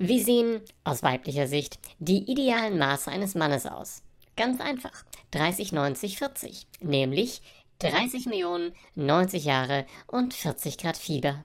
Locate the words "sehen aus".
0.22-1.02